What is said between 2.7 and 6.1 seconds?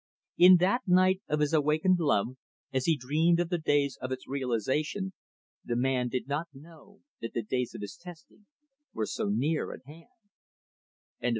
as he dreamed of the days of its realization, the man